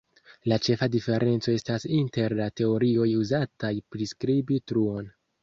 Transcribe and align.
La 0.51 0.55
ĉefa 0.67 0.87
diferenco 0.95 1.53
estas 1.57 1.85
inter 1.97 2.35
la 2.41 2.47
teorioj 2.61 3.07
uzataj 3.21 3.73
priskribi 3.95 4.61
truon. 4.73 5.15